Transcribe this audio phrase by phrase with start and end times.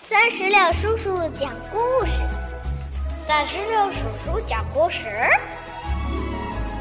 [0.00, 2.22] 三十六叔叔讲故事，
[3.26, 5.06] 三十六叔叔讲故事，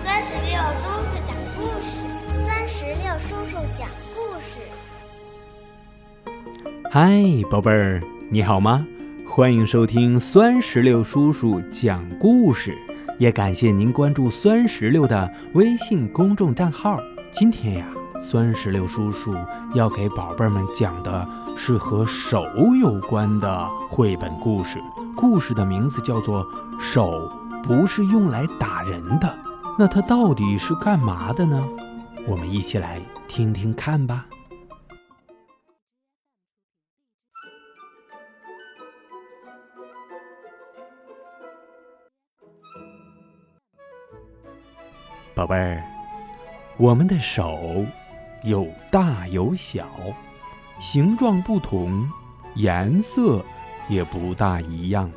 [0.06, 2.06] 三十六叔叔讲故事，
[2.46, 4.62] 三十六叔叔讲故事。
[6.92, 7.20] 嗨，
[7.50, 8.86] 宝贝儿，你好吗？
[9.28, 12.78] 欢迎收听酸石榴叔叔讲故事，
[13.18, 16.96] 也感谢您关注酸石榴的微信公众账号。
[17.32, 17.88] 今天呀。
[18.20, 19.34] 酸石榴叔叔
[19.76, 21.26] 要给宝贝们讲的
[21.58, 22.46] 是和手
[22.80, 24.80] 有关的绘本故事，
[25.18, 26.46] 故事的名字叫做
[26.80, 27.30] 《手
[27.64, 29.28] 不是用来打人的》，
[29.78, 31.68] 那它到底是干嘛的呢？
[32.28, 34.28] 我们一起来听听看吧。
[45.34, 45.84] 宝贝儿，
[46.78, 47.84] 我们的手。
[48.44, 49.88] 有大有小，
[50.80, 52.08] 形状不同，
[52.56, 53.44] 颜色
[53.88, 55.12] 也不大一样。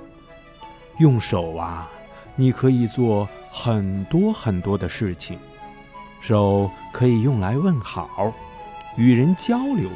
[0.99, 1.89] 用手啊，
[2.35, 5.39] 你可以做很多很多的事情。
[6.19, 8.33] 手可以用来问好，
[8.97, 9.89] 与人交流，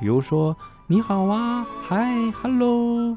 [0.00, 0.56] 比如说
[0.86, 2.12] “你好啊”“嗨
[2.42, 3.16] ”“hello”。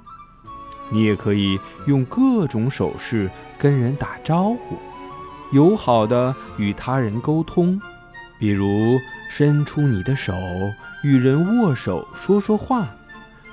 [0.91, 4.77] 你也可以用各种手势跟人打招呼，
[5.51, 7.79] 友好的与他人沟通。
[8.39, 10.33] 比如伸出你的手
[11.03, 12.95] 与人握手说说话，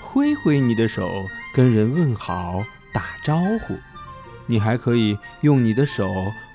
[0.01, 3.77] 挥挥你的手跟人问好打招呼。
[4.47, 6.09] 你还可以用你的手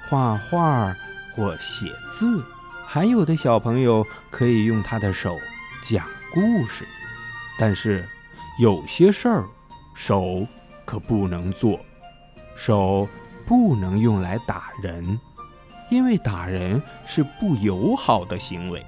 [0.07, 0.95] 画画
[1.33, 2.41] 或写字，
[2.87, 5.37] 还有的小朋友可以用他的手
[5.83, 6.85] 讲故事。
[7.59, 8.07] 但是
[8.57, 9.45] 有些事儿
[9.93, 10.47] 手
[10.85, 11.77] 可不能做，
[12.55, 13.07] 手
[13.45, 15.19] 不能用来打人。
[15.91, 18.83] 因为打人是不友好的行为。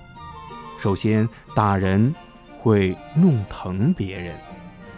[0.77, 2.15] 首先，打人
[2.57, 4.33] 会弄疼别人。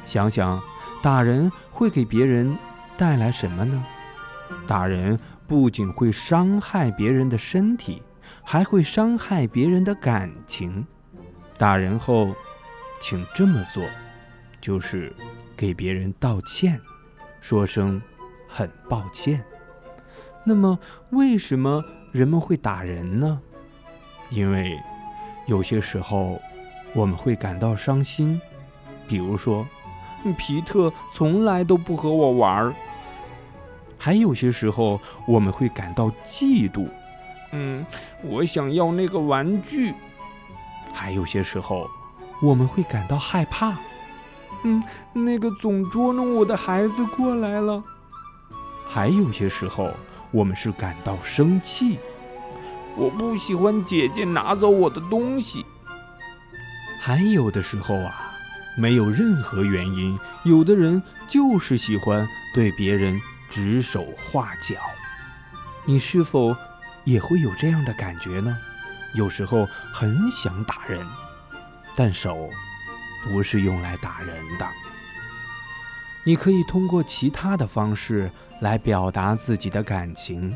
[0.06, 0.62] 想想，
[1.02, 2.56] 打人会给别人
[2.96, 3.84] 带来什么呢？
[4.68, 8.04] 打人不仅会伤害别人的身体，
[8.44, 10.86] 还会伤害别人的感情。
[11.58, 12.36] 打人后，
[13.00, 13.84] 请这么做，
[14.62, 15.12] 就是
[15.58, 16.80] 给别人道歉，
[17.42, 18.00] 说声
[18.48, 19.44] 很抱歉。
[20.48, 20.78] 那么，
[21.10, 21.84] 为什么
[22.16, 23.42] 人们会打人呢？
[24.30, 24.82] 因为
[25.48, 26.40] 有些时候
[26.94, 28.40] 我们会感到伤心，
[29.06, 29.68] 比如说，
[30.38, 32.74] 皮特从来都不和我玩儿；
[33.98, 36.88] 还有些时候我们会感到嫉妒，
[37.52, 37.86] 嗯，
[38.24, 39.92] 我想要那个玩具；
[40.94, 41.86] 还有些时候
[42.42, 43.78] 我们会感到害怕，
[44.64, 47.84] 嗯，那个总捉弄我的孩子过来了；
[48.88, 49.92] 还有些时候。
[50.36, 51.98] 我们是感到生气，
[52.98, 55.66] 我不喜欢姐姐拿走我的东西。
[57.00, 58.36] 还有的时候啊，
[58.78, 63.18] 没有任何原因，有的人就是喜欢对别人
[63.50, 64.76] 指手画脚。
[65.86, 66.54] 你是否
[67.06, 68.58] 也会有这样的感觉呢？
[69.14, 71.08] 有时候很想打人，
[71.96, 72.50] 但手
[73.24, 74.68] 不是用来打人的。
[76.28, 80.56] 你可以通过其他的方式来表达自己的感情，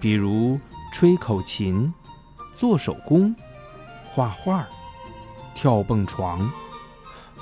[0.00, 0.58] 比如
[0.90, 1.92] 吹口琴、
[2.56, 3.34] 做手工、
[4.08, 4.66] 画画、
[5.54, 6.50] 跳蹦床、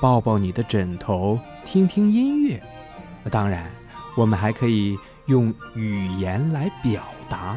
[0.00, 2.60] 抱抱你的枕头、听听音乐。
[3.30, 3.70] 当然，
[4.16, 7.56] 我们还可以用语言来表达。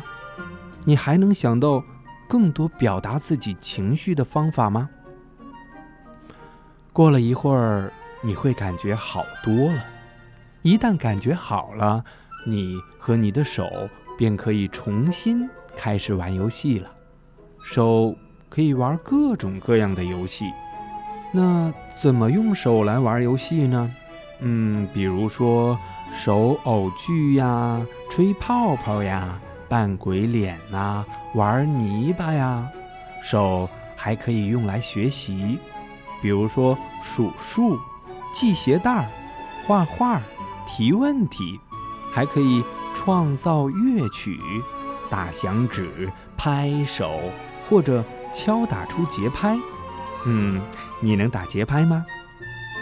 [0.83, 1.83] 你还能想到
[2.27, 4.89] 更多表达自己情绪的方法吗？
[6.91, 7.91] 过了一会儿，
[8.21, 9.83] 你会感觉好多了。
[10.63, 12.01] 一旦感觉好了，
[12.45, 13.69] 你和你的手
[14.17, 16.89] 便可以重新开始玩游戏了。
[17.65, 18.15] 手
[18.47, 20.45] 可以玩各种各样的游戏。
[21.33, 23.91] 那怎么用手来玩游戏呢？
[24.39, 25.77] 嗯，比如说
[26.15, 29.37] 手偶剧呀、吹泡泡呀、
[29.67, 32.65] 扮鬼脸呐、玩泥巴呀。
[33.21, 35.59] 手还可以用来学习，
[36.21, 37.77] 比如说数数、
[38.33, 39.09] 系鞋带儿、
[39.67, 40.21] 画画。
[40.67, 41.59] 提问题，
[42.11, 42.63] 还可以
[42.93, 44.39] 创造乐曲，
[45.09, 47.31] 打响指、拍手
[47.69, 49.57] 或者敲打出节拍。
[50.25, 50.61] 嗯，
[50.99, 52.05] 你能打节拍吗？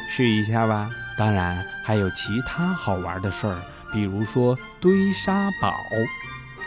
[0.10, 0.90] 试一下吧。
[1.18, 3.62] 当然，还有其他好玩的事儿，
[3.92, 5.74] 比如说堆沙堡。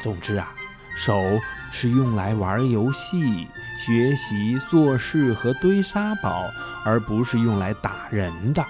[0.03, 0.53] 总之啊，
[0.97, 1.41] 手
[1.71, 6.51] 是用来玩游戏、学习、做事和堆沙堡，
[6.85, 8.65] 而不是用来打人的。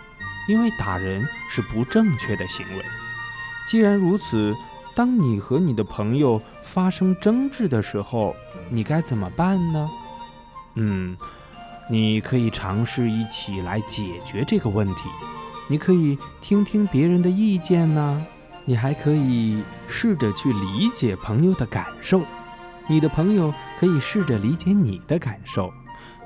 [0.46, 2.84] 因为打人是不正确的行为。
[3.66, 4.54] 既然如此，
[4.94, 8.36] 当你和你的朋友发生争执的时候，
[8.68, 9.90] 你该怎么办呢？
[10.74, 11.16] 嗯，
[11.88, 15.08] 你可以尝试一起来解决这个问题。
[15.66, 18.24] 你可以听听别人的意见呢，
[18.66, 22.22] 你还可以试着去理解朋友的感受，
[22.86, 25.72] 你的朋友可以试着理解你的感受，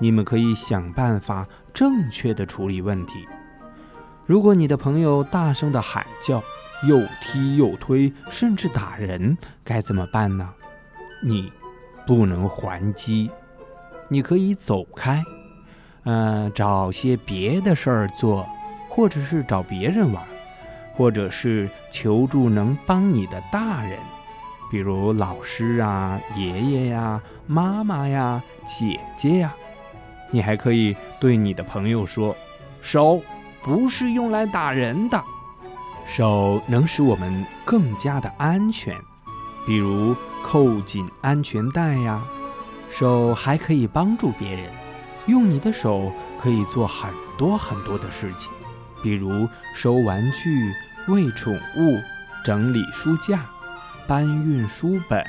[0.01, 3.27] 你们可以想办法正确的处理问题。
[4.29, 6.43] 如果你的朋友大声的喊叫，
[6.87, 9.35] 又踢又推，甚至打人，
[9.65, 10.47] 该怎么办呢？
[11.25, 11.51] 你
[12.07, 13.31] 不能还击，
[14.07, 15.25] 你可以走开，
[16.05, 18.47] 嗯，找些别的事儿做，
[18.91, 20.23] 或者是找别人玩，
[20.93, 23.99] 或者是求助能帮你的大人，
[24.71, 29.55] 比如老师啊、爷爷呀、妈妈呀、姐姐呀。
[30.31, 32.37] 你还可以对你的朋友说
[32.83, 33.23] ：“手
[33.69, 35.23] 不是用来打人的。”
[36.11, 38.97] 手能使我们更加的安全，
[39.67, 42.25] 比如扣紧安全带呀。
[42.89, 44.71] 手还可以帮助别人，
[45.27, 46.11] 用你的手
[46.41, 48.51] 可以做很多很多的事情，
[49.03, 50.73] 比如收玩具、
[51.09, 52.01] 喂宠物、
[52.43, 53.45] 整理书架、
[54.07, 55.23] 搬运书本、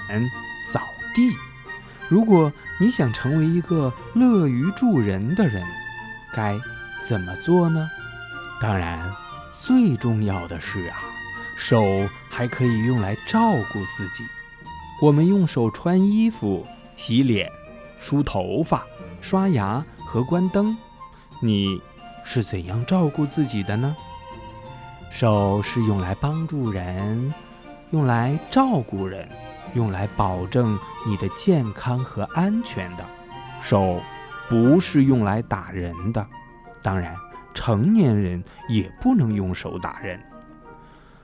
[0.71, 0.79] 扫
[1.13, 1.29] 地。
[2.07, 2.49] 如果
[2.79, 5.61] 你想成为一个乐于助人的人，
[6.31, 6.57] 该
[7.03, 7.89] 怎么做呢？
[8.59, 9.11] 当然。
[9.61, 11.01] 最重要的是啊，
[11.57, 11.83] 手
[12.29, 13.41] 还可以用来照
[13.73, 14.23] 顾自己。
[15.01, 16.65] 我们用手穿衣服、
[16.95, 17.51] 洗脸、
[17.99, 18.87] 梳头发、
[19.19, 20.77] 刷牙和关灯。
[21.41, 21.81] 你
[22.23, 23.93] 是怎样照顾自己的呢？
[25.11, 27.33] 手是用来帮助人，
[27.91, 29.27] 用来照顾人，
[29.73, 33.05] 用来保证你的健康和安全的。
[33.59, 34.01] 手
[34.47, 36.25] 不是用来打人的，
[36.81, 37.13] 当然。
[37.59, 40.17] 成年人也不能用手打人，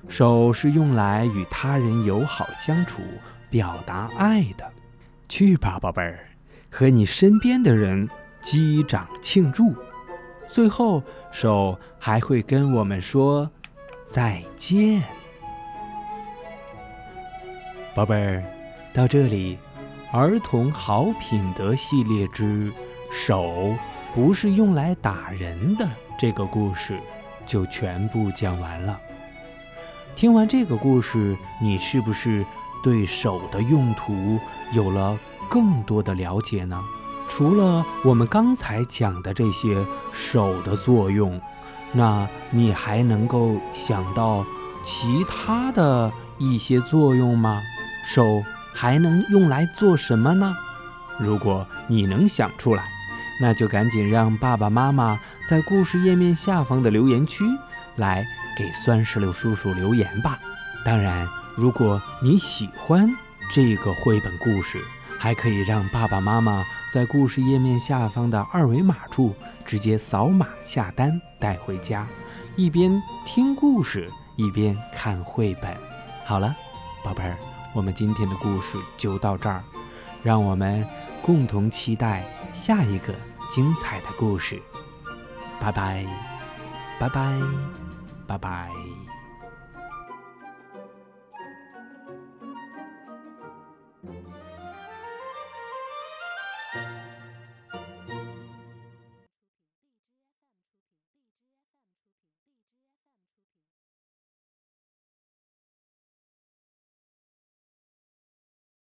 [0.10, 3.02] 手是用来与他人友好相处、
[3.50, 4.70] 表达爱的。
[5.30, 6.28] 去吧，宝贝儿，
[6.70, 8.10] 和你身边的人
[8.42, 9.74] 击掌庆祝。
[10.46, 11.02] 最后，
[11.32, 13.50] 手还会跟我们说
[14.06, 15.02] 再见。
[17.96, 18.44] 宝贝儿，
[18.94, 19.58] 到这里，
[20.12, 22.70] 儿童好品德系列之
[23.10, 23.74] 手
[24.14, 25.90] 不是用来打人的。
[26.18, 27.00] 这个故事
[27.46, 29.00] 就全部讲完了。
[30.16, 32.46] 听完这个故事，你是不是
[32.82, 34.40] 对手的用途
[34.72, 35.20] 有了
[35.50, 36.82] 更多的了解呢？
[37.28, 41.42] 除了我们刚才讲的这些手的作用，
[41.92, 44.46] 那你还能够想到
[44.84, 47.62] 其他的一些作用吗？
[48.06, 50.56] 手还能用来做什么呢？
[51.20, 52.95] 如果你能想出来。
[53.40, 57.44] 那就赶紧让爸爸妈妈在故事页面下方的留言区
[57.98, 58.26] 来
[58.58, 60.40] 给酸石榴叔叔留言吧。
[60.86, 63.10] 当然，如果你喜欢
[63.52, 64.80] 这个绘本故事，
[65.20, 69.36] 还可以让爸爸妈妈在故事页面下方的二维码处
[69.66, 72.08] 直接扫码下单带回家，
[72.56, 75.76] 一边听故事一边看绘本。
[76.24, 76.56] 好了，
[77.04, 77.38] 宝贝儿，
[77.74, 79.64] 我们今天的故事就到这儿，
[80.24, 80.88] 让我们
[81.22, 82.24] 共同期待。
[82.56, 83.13] 下一个
[83.50, 84.60] 精彩的故事，
[85.60, 86.06] 拜拜，
[86.98, 87.40] 拜拜，
[88.25, 88.95] 拜拜。